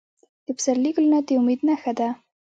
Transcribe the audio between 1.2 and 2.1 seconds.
د امید نښه ده.